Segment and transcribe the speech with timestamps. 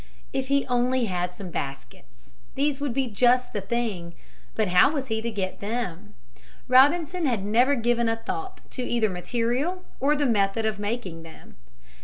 [0.33, 2.31] If he only had some baskets.
[2.55, 4.15] These would be just the thing.
[4.55, 6.15] But how was he to get them?
[6.67, 11.55] Robinson had never given a thought to either material or the method of making them.